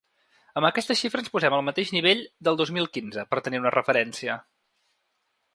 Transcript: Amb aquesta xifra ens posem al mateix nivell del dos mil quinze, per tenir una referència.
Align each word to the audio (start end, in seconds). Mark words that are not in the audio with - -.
Amb 0.61 0.67
aquesta 0.69 0.95
xifra 1.01 1.21
ens 1.23 1.31
posem 1.35 1.57
al 1.57 1.61
mateix 1.67 1.93
nivell 1.97 2.25
del 2.49 2.59
dos 2.63 2.73
mil 2.79 2.91
quinze, 2.97 3.29
per 3.35 3.45
tenir 3.49 3.63
una 3.65 3.77
referència. 3.79 4.43